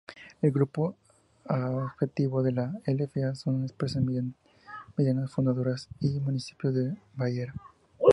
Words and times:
El 0.41 0.49
grupo 0.49 0.95
objetivo 1.45 2.41
de 2.41 2.51
la 2.53 2.73
LfA 2.87 3.35
son 3.35 3.69
empresas 3.69 4.01
medianas, 4.01 5.31
fundadores 5.31 5.89
y 5.99 6.19
municipios 6.19 6.73
de 6.73 6.97
Baviera. 7.15 7.53